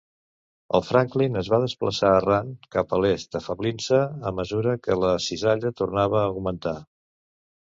El 0.77 0.83
Franklin 0.85 1.35
es 1.41 1.49
va 1.53 1.59
desplaçar 1.65 2.09
errant 2.21 2.49
cap 2.77 2.95
a 2.97 3.01
l'est 3.03 3.37
afeblint-se 3.41 4.01
a 4.31 4.33
mesura 4.39 4.75
que 4.87 4.99
la 5.03 5.13
cisalla 5.27 5.73
tornava 5.85 6.19
a 6.23 6.27
augmentar. 6.33 6.75